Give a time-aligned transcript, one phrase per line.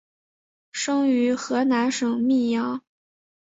[0.71, 2.81] 生于河南省泌阳。